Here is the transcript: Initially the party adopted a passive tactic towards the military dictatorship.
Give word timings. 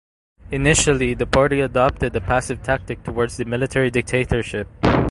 Initially 0.49 1.13
the 1.13 1.27
party 1.27 1.59
adopted 1.61 2.15
a 2.15 2.21
passive 2.21 2.63
tactic 2.63 3.03
towards 3.03 3.37
the 3.37 3.45
military 3.45 3.91
dictatorship. 3.91 4.67